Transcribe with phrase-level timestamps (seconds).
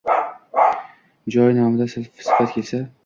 [1.35, 2.81] Joy nomida sifat kelsa